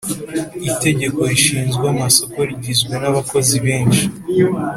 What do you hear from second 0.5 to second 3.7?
itegeko rishinzwe amasoko rigizwe nabakozi